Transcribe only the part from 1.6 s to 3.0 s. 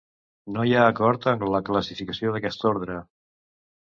classificació d'aquest ordre.